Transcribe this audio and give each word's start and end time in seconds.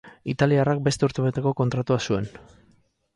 Italiarrak 0.31 0.79
beste 0.87 1.05
urtebeteko 1.09 1.53
kontratua 1.59 1.99
zuen. 2.09 2.25